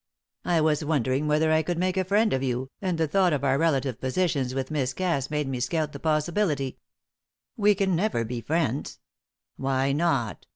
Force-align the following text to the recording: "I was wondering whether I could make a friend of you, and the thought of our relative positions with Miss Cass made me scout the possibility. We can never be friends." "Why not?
"I 0.45 0.61
was 0.61 0.83
wondering 0.83 1.27
whether 1.27 1.51
I 1.51 1.61
could 1.61 1.77
make 1.77 1.95
a 1.95 2.03
friend 2.03 2.33
of 2.33 2.41
you, 2.41 2.71
and 2.81 2.97
the 2.97 3.07
thought 3.07 3.33
of 3.33 3.43
our 3.43 3.59
relative 3.59 4.01
positions 4.01 4.55
with 4.55 4.71
Miss 4.71 4.93
Cass 4.95 5.29
made 5.29 5.47
me 5.47 5.59
scout 5.59 5.91
the 5.91 5.99
possibility. 5.99 6.79
We 7.55 7.75
can 7.75 7.95
never 7.95 8.25
be 8.25 8.41
friends." 8.41 8.97
"Why 9.57 9.91
not? 9.91 10.47